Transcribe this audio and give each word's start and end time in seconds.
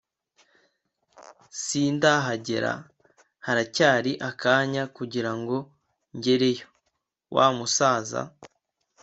sindahagera 1.63 2.71
haracyari 3.45 4.11
akanya 4.29 4.83
kugira 4.95 5.31
ngo 5.39 5.57
ngereyo.” 6.17 6.67
Wa 7.35 7.47
musaza 7.57 8.21